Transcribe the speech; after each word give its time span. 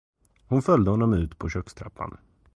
Hon 0.47 0.61
följde 0.61 0.91
honom 0.91 1.13
ut 1.13 1.37
på 1.39 1.49
kökstrappan. 1.49 2.17